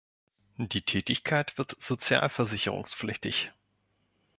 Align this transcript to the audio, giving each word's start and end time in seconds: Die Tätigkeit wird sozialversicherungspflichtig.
Die 0.57 0.81
Tätigkeit 0.81 1.59
wird 1.59 1.77
sozialversicherungspflichtig. 1.79 3.51